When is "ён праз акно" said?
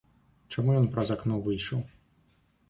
0.79-1.37